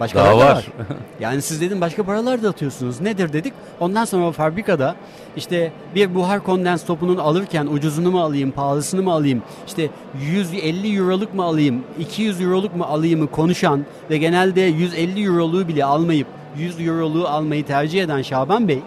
Başka 0.00 0.18
Daha 0.18 0.38
var. 0.38 0.54
var. 0.54 0.66
yani 1.20 1.42
siz 1.42 1.60
dedim 1.60 1.80
başka 1.80 2.02
paralar 2.02 2.42
da 2.42 2.48
atıyorsunuz. 2.48 3.00
Nedir 3.00 3.32
dedik. 3.32 3.52
Ondan 3.80 4.04
sonra 4.04 4.26
o 4.26 4.32
fabrikada 4.32 4.96
işte 5.36 5.72
bir 5.94 6.14
buhar 6.14 6.42
kondens 6.42 6.86
topunun 6.86 7.16
alırken 7.16 7.66
ucuzunu 7.66 8.10
mu 8.10 8.20
alayım, 8.20 8.50
pahalısını 8.50 9.02
mı 9.02 9.12
alayım, 9.12 9.42
işte 9.66 9.90
150 10.20 10.96
euroluk 10.96 11.34
mu 11.34 11.42
alayım, 11.42 11.82
200 11.98 12.40
euroluk 12.40 12.76
mu 12.76 12.84
alayım 12.84 13.26
konuşan 13.26 13.84
ve 14.10 14.18
genelde 14.18 14.60
150 14.60 15.26
euroluğu 15.26 15.68
bile 15.68 15.84
almayıp 15.84 16.26
100 16.56 16.80
euroluğu 16.80 17.28
almayı 17.28 17.66
tercih 17.66 18.02
eden 18.02 18.22
Şaban 18.22 18.68
Bey 18.68 18.80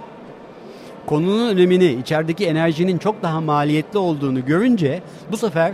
konunun 1.06 1.48
önemini, 1.48 1.86
içerideki 1.86 2.46
enerjinin 2.46 2.98
çok 2.98 3.24
daha 3.24 3.42
maliyetli 3.42 4.00
olduğunu 4.00 4.46
görünce 4.46 5.02
bu 5.32 5.38
sefer 5.38 5.74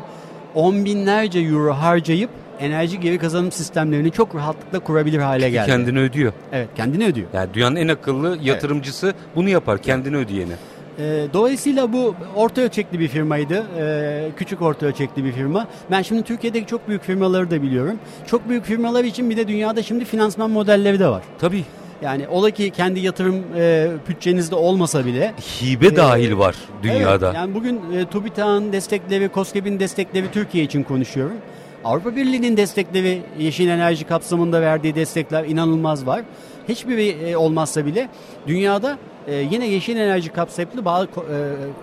on 0.55 0.85
binlerce 0.85 1.39
euro 1.39 1.73
harcayıp 1.73 2.29
enerji 2.59 2.99
geri 2.99 3.17
kazanım 3.17 3.51
sistemlerini 3.51 4.11
çok 4.11 4.35
rahatlıkla 4.35 4.79
kurabilir 4.79 5.19
hale 5.19 5.49
geldi. 5.49 5.67
Kendini 5.67 5.99
ödüyor. 5.99 6.33
Evet 6.51 6.69
kendini 6.75 7.05
ödüyor. 7.05 7.27
Yani 7.33 7.49
dünyanın 7.53 7.75
en 7.75 7.87
akıllı 7.87 8.37
yatırımcısı 8.41 9.05
evet. 9.05 9.15
bunu 9.35 9.49
yapar 9.49 9.81
kendini 9.81 10.15
ödeyeni. 10.15 10.53
E, 10.99 11.27
dolayısıyla 11.33 11.93
bu 11.93 12.15
orta 12.35 12.61
ölçekli 12.61 12.99
bir 12.99 13.07
firmaydı. 13.07 13.63
E, 13.79 14.29
küçük 14.37 14.61
orta 14.61 14.85
ölçekli 14.85 15.23
bir 15.23 15.31
firma. 15.31 15.67
Ben 15.91 16.01
şimdi 16.01 16.23
Türkiye'deki 16.23 16.65
çok 16.67 16.87
büyük 16.87 17.03
firmaları 17.03 17.51
da 17.51 17.61
biliyorum. 17.61 17.99
Çok 18.27 18.49
büyük 18.49 18.65
firmalar 18.65 19.03
için 19.03 19.29
bir 19.29 19.37
de 19.37 19.47
dünyada 19.47 19.83
şimdi 19.83 20.05
finansman 20.05 20.51
modelleri 20.51 20.99
de 20.99 21.07
var. 21.07 21.23
Tabii. 21.39 21.63
Yani 22.01 22.27
ola 22.27 22.51
ki 22.51 22.69
kendi 22.69 22.99
yatırım 22.99 23.43
e, 23.57 23.87
bütçenizde 24.09 24.55
olmasa 24.55 25.05
bile 25.05 25.33
hibe 25.61 25.95
dahil 25.95 26.37
var 26.37 26.55
dünyada. 26.83 27.25
Evet, 27.25 27.35
yani 27.35 27.53
bugün 27.53 27.81
e, 27.93 28.05
TÜBİTAK'ın 28.05 28.73
destekleri, 28.73 29.29
KOSGEB'in 29.29 29.79
destekleri 29.79 30.31
Türkiye 30.31 30.63
için 30.63 30.83
konuşuyorum. 30.83 31.37
Avrupa 31.83 32.15
Birliği'nin 32.15 32.57
destekleri, 32.57 33.21
yeşil 33.39 33.67
enerji 33.67 34.05
kapsamında 34.05 34.61
verdiği 34.61 34.95
destekler 34.95 35.45
inanılmaz 35.45 36.05
var. 36.05 36.21
Hiçbiri 36.69 37.07
e, 37.09 37.37
olmazsa 37.37 37.85
bile 37.85 38.09
dünyada 38.47 38.97
e, 39.27 39.35
yine 39.35 39.67
yeşil 39.67 39.97
enerji 39.97 40.29
kapsamlı 40.29 40.85
bazı, 40.85 41.05
e, 41.05 41.09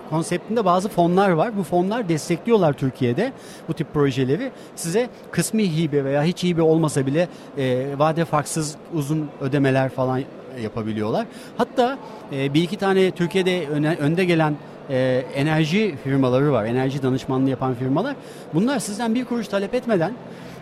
konseptinde 0.09 0.65
bazı 0.65 0.89
fonlar 0.89 1.29
var. 1.29 1.57
Bu 1.57 1.63
fonlar 1.63 2.09
destekliyorlar 2.09 2.73
Türkiye'de 2.73 3.33
bu 3.67 3.73
tip 3.73 3.93
projeleri. 3.93 4.51
Size 4.75 5.09
kısmi 5.31 5.77
hibe 5.77 6.05
veya 6.05 6.23
hiç 6.23 6.43
hibe 6.43 6.61
olmasa 6.61 7.05
bile 7.05 7.27
vade 7.97 8.25
farksız 8.25 8.75
uzun 8.93 9.29
ödemeler 9.41 9.89
falan 9.89 10.21
yapabiliyorlar. 10.63 11.25
Hatta 11.57 11.97
e, 12.31 12.53
bir 12.53 12.63
iki 12.63 12.77
tane 12.77 13.11
Türkiye'de 13.11 13.67
öne, 13.67 13.95
önde 13.95 14.25
gelen 14.25 14.55
e, 14.89 15.23
enerji 15.35 15.95
firmaları 16.03 16.51
var. 16.51 16.65
Enerji 16.65 17.03
danışmanlığı 17.03 17.49
yapan 17.49 17.73
firmalar. 17.73 18.15
Bunlar 18.53 18.79
sizden 18.79 19.15
bir 19.15 19.25
kuruş 19.25 19.47
talep 19.47 19.73
etmeden 19.73 20.13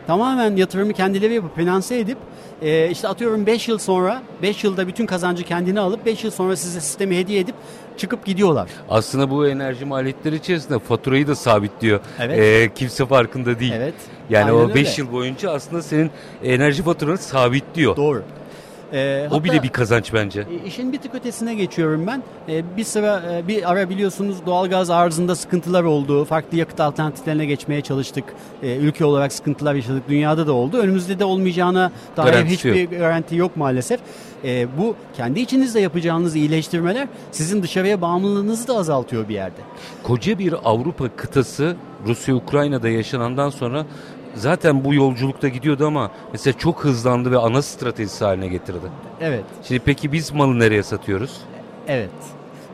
tamamen 0.08 0.56
yatırımı 0.56 0.94
kendileri 0.94 1.34
yapıp 1.34 1.56
finanse 1.56 2.00
edip 2.00 2.18
e, 2.62 2.90
işte 2.90 3.08
atıyorum 3.08 3.46
5 3.46 3.68
yıl 3.68 3.78
sonra 3.78 4.22
5 4.42 4.64
yılda 4.64 4.88
bütün 4.88 5.06
kazancı 5.06 5.44
kendine 5.44 5.80
alıp 5.80 6.06
5 6.06 6.24
yıl 6.24 6.32
sonra 6.32 6.56
size 6.56 6.82
sistemi 6.82 7.18
hediye 7.18 7.40
edip 7.40 7.56
çıkıp 7.98 8.26
gidiyorlar. 8.26 8.70
Aslında 8.90 9.30
bu 9.30 9.48
enerji 9.48 9.86
maliyetleri 9.86 10.36
içerisinde 10.36 10.80
faturayı 10.80 11.28
da 11.28 11.36
sabitliyor. 11.36 12.00
Evet. 12.20 12.40
E, 12.40 12.74
kimse 12.76 13.06
farkında 13.06 13.60
değil. 13.60 13.74
Evet. 13.76 13.94
Yani 14.30 14.52
Aynen 14.52 14.66
o 14.66 14.70
5 14.70 14.76
öyle. 14.76 14.90
yıl 14.98 15.12
boyunca 15.12 15.52
aslında 15.52 15.82
senin 15.82 16.12
enerji 16.44 16.84
faturanı 16.84 17.18
sabitliyor. 17.18 17.96
Doğru. 17.96 18.24
Ee, 18.94 19.28
O 19.32 19.34
hatta- 19.36 19.44
bile 19.44 19.64
bir 19.64 19.70
kazanç 19.70 20.14
bence. 20.14 20.42
E, 20.42 20.68
İşin 20.68 20.92
bir 20.92 20.98
tık 20.98 21.16
ötesine 21.16 21.56
geçiyorum 21.56 22.08
ben. 22.08 22.24
E, 22.50 22.78
bir 22.78 22.84
sıra 22.84 23.24
e, 23.34 23.48
bir 23.48 23.72
ara 23.72 23.90
biliyorsunuz 23.90 24.38
doğalgaz 24.46 24.90
arzında 24.90 25.36
sıkıntılar 25.36 25.84
oldu. 25.84 26.26
Farklı 26.26 26.58
yakıt 26.58 26.80
alternatiflerine 26.80 27.46
geçmeye 27.46 27.82
çalıştık. 27.82 28.24
E, 28.64 28.76
ülke 28.78 29.06
olarak 29.06 29.34
sıkıntılar 29.34 29.76
yaşadık. 29.76 30.04
Dünyada 30.10 30.48
da 30.48 30.54
oldu. 30.54 30.78
Önümüzde 30.78 31.20
de 31.20 31.26
olmayacağına 31.26 31.92
dair 32.18 32.32
Garantisi 32.34 32.70
hiçbir 32.74 32.98
garanti 32.98 33.36
yok 33.36 33.58
maalesef. 33.58 34.00
E, 34.44 34.68
bu 34.78 34.96
kendi 35.18 35.40
içinizde 35.40 35.80
yapacağınız 35.80 36.36
iyileştirmeler 36.36 37.08
sizin 37.32 37.64
dışarıya 37.64 38.02
bağımlılığınızı 38.02 38.68
da 38.68 38.78
azaltıyor 38.78 39.30
bir 39.30 39.34
yerde. 39.34 39.60
Koca 40.04 40.40
bir 40.40 40.54
Avrupa 40.64 41.10
kıtası 41.10 41.76
Rusya-Ukrayna'da 42.08 42.90
yaşanandan 42.90 43.50
sonra 43.50 43.86
zaten 44.36 44.84
bu 44.84 44.94
yolculukta 44.94 45.48
gidiyordu 45.48 45.88
ama 45.88 46.12
mesela 46.32 46.58
çok 46.58 46.84
hızlandı 46.84 47.32
ve 47.32 47.38
ana 47.38 47.62
stratejisi 47.62 48.26
haline 48.26 48.48
getirdi. 48.48 48.88
Evet. 49.22 49.44
Şimdi 49.64 49.82
peki 49.86 50.12
biz 50.12 50.32
malı 50.32 50.60
nereye 50.60 50.84
satıyoruz? 50.84 51.42
Evet. 51.88 52.10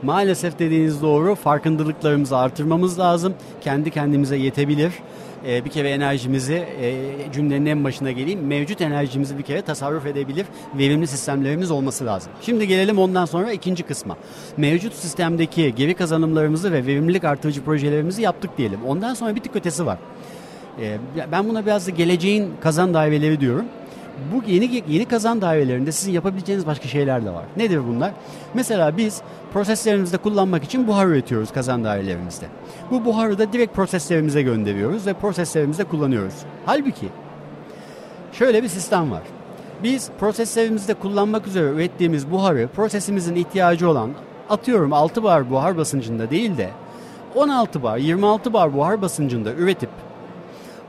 Maalesef 0.04 0.60
dediğiniz 0.60 1.02
doğru. 1.02 1.36
Farkındalıklarımızı 1.36 2.38
artırmamız 2.38 3.00
lazım. 3.00 3.34
Kendi 3.62 3.92
kendimize 3.92 4.38
yetebilir. 4.38 4.94
Ee, 5.48 5.66
bir 5.66 5.70
kere 5.70 5.90
enerjimizi 5.90 6.54
e, 6.82 6.94
cümlenin 7.34 7.66
en 7.66 7.84
başına 7.84 8.12
geleyim. 8.12 8.48
Mevcut 8.48 8.82
enerjimizi 8.82 9.38
bir 9.38 9.44
kere 9.44 9.62
tasarruf 9.62 10.06
edebilir. 10.06 10.46
Verimli 10.78 11.08
sistemlerimiz 11.08 11.72
olması 11.72 12.06
lazım. 12.06 12.32
Şimdi 12.42 12.68
gelelim 12.68 13.00
ondan 13.00 13.26
sonra 13.26 13.52
ikinci 13.52 13.84
kısma. 13.84 14.18
Mevcut 14.58 14.94
sistemdeki 14.94 15.76
geri 15.76 15.94
kazanımlarımızı 15.94 16.72
ve 16.72 16.86
verimlilik 16.86 17.24
artırıcı 17.24 17.64
projelerimizi 17.64 18.22
yaptık 18.22 18.58
diyelim. 18.58 18.80
Ondan 18.88 19.14
sonra 19.14 19.36
bir 19.36 19.42
tık 19.42 19.56
ötesi 19.56 19.86
var. 19.86 19.98
Ee, 20.82 20.98
ben 21.32 21.50
buna 21.50 21.66
biraz 21.66 21.88
da 21.88 21.92
geleceğin 21.92 22.54
kazan 22.62 22.94
daireleri 22.94 23.40
diyorum. 23.40 23.66
Bu 24.34 24.52
yeni 24.52 24.84
yeni 24.88 25.06
kazan 25.06 25.42
dairelerinde 25.42 25.92
sizin 25.92 26.12
yapabileceğiniz 26.12 26.68
başka 26.68 26.88
şeyler 26.88 27.26
de 27.26 27.30
var. 27.30 27.46
Nedir 27.58 27.82
bunlar? 27.88 28.12
Mesela 28.54 28.98
biz 28.98 29.22
proseslerimizde 29.54 30.18
kullanmak 30.18 30.64
için 30.64 30.88
buhar 30.88 31.08
üretiyoruz 31.08 31.52
kazan 31.52 31.84
dairelerimizde. 31.84 32.46
Bu 32.92 33.06
buharı 33.06 33.38
da 33.38 33.54
direkt 33.54 33.76
proseslerimize 33.76 34.42
gönderiyoruz 34.42 35.08
ve 35.08 35.14
proseslerimizde 35.14 35.84
kullanıyoruz. 35.84 36.34
Halbuki 36.66 37.10
şöyle 38.34 38.64
bir 38.64 38.68
sistem 38.68 39.12
var. 39.12 39.22
Biz 39.84 40.10
proseslerimizde 40.20 40.94
kullanmak 40.94 41.48
üzere 41.48 41.70
ürettiğimiz 41.70 42.32
buharı 42.32 42.68
prosesimizin 42.76 43.36
ihtiyacı 43.36 43.90
olan 43.90 44.10
atıyorum 44.50 44.94
6 44.94 45.24
bar 45.24 45.50
buhar 45.50 45.78
basıncında 45.78 46.30
değil 46.30 46.58
de 46.58 46.70
16 47.36 47.84
bar 47.84 47.98
26 47.98 48.54
bar 48.54 48.74
buhar 48.74 49.02
basıncında 49.02 49.54
üretip 49.54 49.90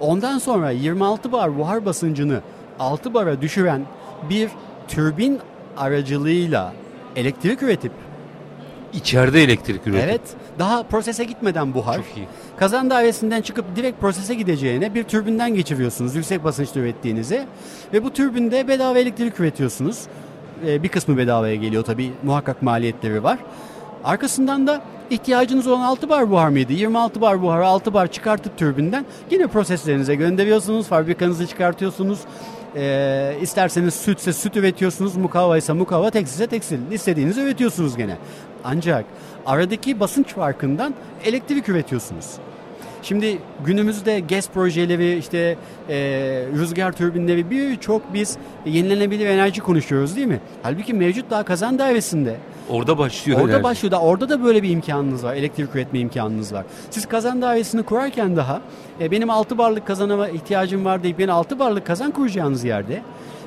Ondan 0.00 0.38
sonra 0.38 0.71
26 0.71 1.33
bar 1.33 1.59
buhar 1.59 1.85
basıncını 1.85 2.40
6 2.78 3.14
bara 3.14 3.40
düşüren 3.42 3.83
bir 4.30 4.49
türbin 4.88 5.38
aracılığıyla 5.76 6.73
elektrik 7.16 7.62
üretip 7.62 7.92
İçeride 8.92 9.42
elektrik 9.42 9.87
üretip. 9.87 10.04
evet 10.04 10.21
daha 10.59 10.83
prosese 10.83 11.25
gitmeden 11.25 11.75
buhar 11.75 11.97
Çok 11.97 12.16
iyi. 12.16 12.26
kazan 12.57 12.90
dairesinden 12.90 13.42
çıkıp 13.42 13.64
direkt 13.76 14.00
prosese 14.00 14.35
gideceğine 14.35 14.95
bir 14.95 15.04
türbinden 15.04 15.54
geçiriyorsunuz 15.54 16.14
yüksek 16.14 16.45
basınçta 16.45 16.80
ürettiğinizi 16.80 17.47
ve 17.92 18.04
bu 18.04 18.11
türbinde 18.12 18.69
bedava 18.69 18.99
elektrik 18.99 19.40
üretiyorsunuz. 19.40 19.99
Ee, 20.66 20.83
bir 20.83 20.88
kısmı 20.88 21.16
bedavaya 21.19 21.54
geliyor 21.54 21.85
tabi 21.85 22.12
muhakkak 22.23 22.62
maliyetleri 22.62 23.23
var. 23.25 23.38
Arkasından 24.04 24.66
da 24.66 24.83
ihtiyacınız 25.11 25.66
olan 25.66 25.80
6 25.80 26.09
bar 26.09 26.30
buhar 26.30 26.49
mıydı? 26.49 26.73
26 26.73 27.21
bar 27.21 27.42
buharı 27.42 27.66
6 27.66 27.95
bar 27.95 28.07
çıkartıp 28.07 28.59
türbinden 28.59 29.04
yine 29.30 29.47
proseslerinize 29.47 30.14
gönderiyorsunuz. 30.14 30.87
Fabrikanızı 30.87 31.47
çıkartıyorsunuz. 31.47 32.19
Ee, 32.76 33.37
isterseniz 33.40 33.95
sütse 33.95 34.33
süt 34.33 34.57
üretiyorsunuz. 34.57 35.16
Mukavva 35.16 35.57
ise 35.59 35.73
mukavva, 35.73 36.11
tekstilse 36.11 36.47
tekstil. 36.47 36.92
İstediğinizi 36.92 37.40
üretiyorsunuz 37.40 37.97
gene. 37.97 38.16
Ancak 38.64 39.04
aradaki 39.47 40.00
basınç 40.00 40.35
farkından 40.35 40.95
elektrik 41.25 41.69
üretiyorsunuz. 41.69 42.26
Şimdi 43.02 43.38
günümüzde 43.64 44.21
GES 44.21 44.49
projeleri, 44.49 45.19
işte 45.19 45.57
e, 45.88 45.97
rüzgar 46.54 46.92
türbinleri 46.92 47.50
birçok 47.50 48.14
biz 48.14 48.37
yenilenebilir 48.66 49.26
enerji 49.26 49.61
konuşuyoruz 49.61 50.16
değil 50.16 50.26
mi? 50.26 50.40
Halbuki 50.62 50.95
mevcut 50.95 51.30
daha 51.30 51.42
kazan 51.42 51.78
dairesinde. 51.78 52.37
Orada 52.69 52.99
başlıyor 52.99 53.38
Orada 53.40 53.52
enerji. 53.52 53.64
başlıyor 53.64 53.92
da 53.92 54.00
orada 54.00 54.28
da 54.28 54.45
böyle 54.45 54.62
bir 54.62 54.71
imkanınız 54.71 55.25
var. 55.25 55.35
Elektrik 55.35 55.75
üretme 55.75 55.99
imkanınız 55.99 56.52
var. 56.52 56.64
Siz 56.90 57.07
kazan 57.07 57.42
dairesini 57.42 57.83
kurarken 57.83 58.37
daha 58.37 58.61
e, 59.00 59.11
benim 59.11 59.30
6 59.30 59.59
barlık 59.59 59.87
kazana 59.87 60.28
ihtiyacım 60.28 60.85
var 60.85 61.02
deyip 61.02 61.21
yine 61.21 61.33
6 61.33 61.59
barlık 61.59 61.87
kazan 61.87 62.11
kuracağınız 62.11 62.64
yerde 62.64 63.02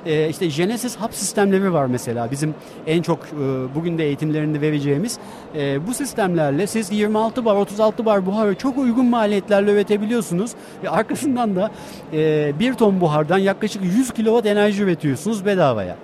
e, 0.06 0.30
işte 0.30 0.48
Genesis 0.48 0.96
hap 0.96 1.14
sistemleri 1.14 1.74
var 1.74 1.86
mesela. 1.86 2.32
Bizim 2.32 2.56
en 2.88 3.02
çok 3.02 3.20
e, 3.20 3.76
bugün 3.76 3.98
de 3.98 4.04
eğitimlerinde 4.06 4.62
vereceğimiz 4.62 5.18
e, 5.56 5.88
bu 5.88 5.94
sistemlerle 5.94 6.68
siz 6.68 6.92
26 6.92 7.46
bar 7.46 7.56
36 7.56 8.06
bar 8.06 8.26
buharı 8.26 8.56
çok 8.56 8.78
uygun 8.78 9.06
maliyetlerle 9.06 9.72
üretebiliyorsunuz 9.72 10.52
ve 10.84 10.90
arkasından 10.90 11.56
da 11.56 11.72
e, 12.14 12.52
1 12.60 12.74
ton 12.74 13.02
buhardan 13.02 13.38
yaklaşık 13.38 13.84
100 13.84 14.12
kilowatt 14.14 14.46
enerji 14.46 14.84
üretiyorsunuz 14.84 15.46
bedavaya. 15.46 15.96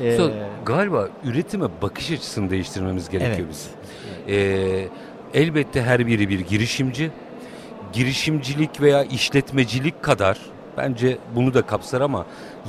E, 0.00 0.16
So, 0.16 0.30
galiba 0.66 1.08
üretime 1.24 1.66
bakış 1.82 2.10
açısını 2.10 2.50
değiştirmemiz 2.50 3.08
gerekiyor 3.08 3.36
Evet. 3.38 3.48
bizim. 3.50 3.72
Ee, 4.36 4.88
elbette 5.34 5.82
her 5.82 6.06
biri 6.06 6.28
bir 6.28 6.40
girişimci. 6.40 7.10
Girişimcilik 7.92 8.80
veya 8.80 9.04
işletmecilik 9.04 10.02
kadar 10.02 10.38
bence 10.76 11.18
bunu 11.36 11.54
da 11.54 11.62
kapsar 11.62 12.00
ama 12.00 12.26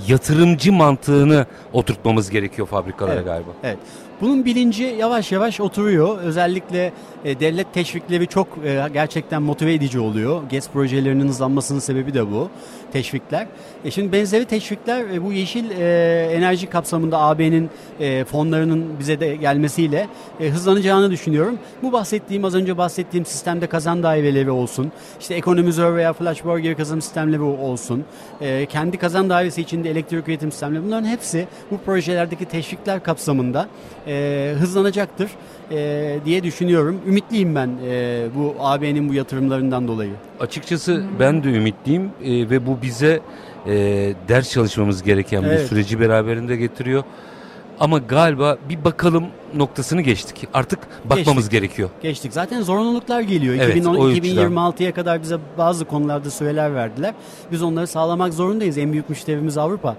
yatırımcı 0.07 0.73
mantığını 0.73 1.45
oturtmamız 1.73 2.29
gerekiyor 2.29 2.67
fabrikalara 2.67 3.13
Evet. 3.13 3.25
galiba. 3.25 3.49
Evet. 3.63 3.77
Bunun 4.21 4.45
bilinci 4.45 4.83
yavaş 4.83 5.31
yavaş 5.31 5.59
oturuyor. 5.59 6.17
Özellikle 6.17 6.91
e, 7.25 7.39
devlet 7.39 7.73
teşvikleri 7.73 8.27
çok 8.27 8.47
e, 8.65 8.87
gerçekten 8.93 9.41
motive 9.41 9.73
edici 9.73 9.99
oluyor. 9.99 10.41
GES 10.49 10.69
projelerinin 10.69 11.27
hızlanmasının 11.27 11.79
sebebi 11.79 12.13
de 12.13 12.31
bu. 12.31 12.49
Teşvikler. 12.93 13.47
E 13.85 13.91
şimdi 13.91 14.11
benzeri 14.11 14.45
teşvikler 14.45 15.05
e, 15.13 15.23
bu 15.23 15.33
yeşil 15.33 15.71
e, 15.71 16.25
enerji 16.33 16.67
kapsamında 16.67 17.19
AB'nin 17.19 17.69
e, 17.99 18.23
fonlarının 18.23 18.85
bize 18.99 19.19
de 19.19 19.35
gelmesiyle 19.35 20.07
e, 20.39 20.49
hızlanacağını 20.49 21.11
düşünüyorum. 21.11 21.59
Bu 21.83 21.91
bahsettiğim 21.91 22.45
az 22.45 22.55
önce 22.55 22.77
bahsettiğim 22.77 23.25
sistemde 23.25 23.67
kazan 23.67 24.03
daireleri 24.03 24.51
olsun. 24.51 24.91
işte 25.19 25.35
ekonomizör 25.35 25.95
veya 25.95 26.13
flashboard 26.13 26.59
gibi 26.59 26.75
kazanım 26.75 27.01
sistemleri 27.01 27.41
olsun. 27.41 28.03
E, 28.41 28.65
kendi 28.65 28.97
kazan 28.97 29.29
dairesi 29.29 29.61
içinde 29.61 29.89
elektrik 29.89 30.27
üretim 30.27 30.51
sistemleri 30.51 30.83
bunların 30.83 31.07
hepsi 31.07 31.47
bu 31.71 31.77
projelerdeki 31.77 32.45
teşvikler 32.45 33.03
kapsamında 33.03 33.67
e, 34.07 34.55
hızlanacaktır 34.59 35.31
e, 35.71 36.19
diye 36.25 36.43
düşünüyorum. 36.43 37.01
Ümitliyim 37.07 37.55
ben 37.55 37.69
e, 37.85 38.25
bu 38.35 38.55
AB'nin 38.59 39.09
bu 39.09 39.13
yatırımlarından 39.13 39.87
dolayı. 39.87 40.30
Açıkçası 40.41 41.03
ben 41.19 41.43
de 41.43 41.49
ümitliyim 41.49 42.11
e, 42.23 42.49
ve 42.49 42.67
bu 42.67 42.81
bize 42.81 43.19
e, 43.67 43.73
ders 44.27 44.51
çalışmamız 44.51 45.03
gereken 45.03 45.43
bir 45.43 45.47
Evet. 45.47 45.67
süreci 45.67 45.99
beraberinde 45.99 46.55
getiriyor. 46.55 47.03
Ama 47.79 47.97
galiba 47.97 48.57
bir 48.69 48.83
bakalım 48.83 49.25
noktasını 49.55 50.01
geçtik. 50.01 50.47
Artık 50.53 50.79
bakmamız 51.05 51.49
Geçtik. 51.49 51.51
gerekiyor. 51.51 51.89
Geçtik. 52.01 52.33
Zaten 52.33 52.61
zorunluluklar 52.61 53.21
geliyor. 53.21 53.55
Evet, 53.55 53.69
2010 53.69 53.95
o 53.95 54.07
açıdan. 54.07 54.27
2026'ya 54.29 54.93
kadar 54.93 55.21
bize 55.21 55.37
bazı 55.57 55.85
konularda 55.85 56.31
süreler 56.31 56.75
verdiler. 56.75 57.13
Biz 57.51 57.63
onları 57.63 57.87
sağlamak 57.87 58.33
zorundayız. 58.33 58.77
En 58.77 58.91
büyük 58.91 59.09
müşterimiz 59.09 59.57
Avrupa. 59.57 59.95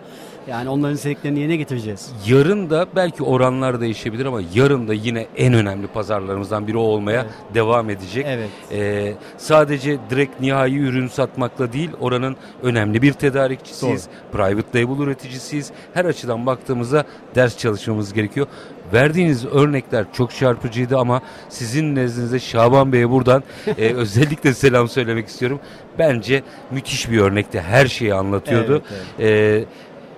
Yani 0.48 0.68
onların 0.68 0.94
istediklerini 0.94 1.38
yerine 1.38 1.56
getireceğiz. 1.56 2.12
Yarın 2.26 2.70
da 2.70 2.86
belki 2.96 3.22
oranlar 3.22 3.80
değişebilir 3.80 4.26
ama 4.26 4.40
yarın 4.54 4.88
da 4.88 4.94
yine 4.94 5.26
en 5.36 5.54
önemli 5.54 5.86
pazarlarımızdan 5.86 6.66
biri 6.66 6.76
olmaya 6.76 7.20
Evet. 7.20 7.30
devam 7.54 7.90
edecek. 7.90 8.26
Evet. 8.28 8.48
Ee, 8.72 9.14
sadece 9.38 9.98
direkt 10.10 10.40
nihai 10.40 10.76
ürün 10.78 11.08
satmakla 11.08 11.72
değil 11.72 11.90
oranın 12.00 12.36
önemli 12.62 13.02
bir 13.02 13.12
tedarikçisiyiz. 13.12 14.08
Private 14.32 14.80
label 14.82 15.02
üreticisiyiz. 15.02 15.70
Her 15.94 16.04
açıdan 16.04 16.46
baktığımızda 16.46 17.04
ders 17.34 17.58
çalışmamız 17.58 18.12
gerekiyor. 18.12 18.46
Verdiğiniz 18.92 19.46
örnekler 19.46 20.04
çok 20.12 20.30
çarpıcıydı 20.34 20.98
ama 20.98 21.22
sizin 21.48 21.94
nezdinizde 21.94 22.38
Şaban 22.40 22.92
Bey'e 22.92 23.10
buradan 23.10 23.42
e, 23.78 23.94
özellikle 23.94 24.54
selam 24.54 24.88
söylemek 24.88 25.28
istiyorum. 25.28 25.60
Bence 25.98 26.42
müthiş 26.70 27.10
bir 27.10 27.18
örnekti. 27.20 27.60
Her 27.60 27.86
şeyi 27.86 28.14
anlatıyordu. 28.14 28.82
Evet, 29.18 29.30
Ee, 29.30 29.64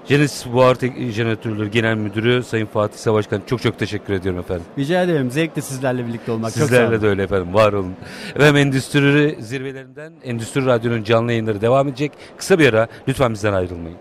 Genesis 0.08 0.46
Buhar 0.52 0.74
Tek- 0.74 1.10
Jeneratörleri 1.12 1.70
Genel 1.70 1.94
Müdürü 1.94 2.42
Sayın 2.42 2.66
Fatih 2.66 2.98
Savaşkan 2.98 3.42
çok 3.46 3.62
çok 3.62 3.78
teşekkür 3.78 4.12
ediyorum 4.14 4.40
efendim. 4.40 4.64
Rica 4.78 5.02
ederim. 5.02 5.30
Zevkle 5.30 5.62
sizlerle 5.62 6.06
birlikte 6.06 6.32
olmak. 6.32 6.50
Çok 6.50 6.58
sağ 6.58 6.60
Sizlerle 6.66 6.88
olun. 6.88 7.02
de 7.02 7.06
öyle 7.06 7.22
efendim. 7.22 7.54
Var 7.54 7.72
olun. 7.72 7.94
Efendim 8.34 8.56
Endüstri 8.56 9.36
zirvelerinden 9.40 10.12
Endüstri 10.24 10.66
Radyo'nun 10.66 11.02
canlı 11.04 11.32
yayınları 11.32 11.60
devam 11.60 11.88
edecek. 11.88 12.12
Kısa 12.36 12.58
bir 12.58 12.68
ara 12.74 12.88
lütfen 13.08 13.32
bizden 13.32 13.52
ayrılmayın. 13.52 13.98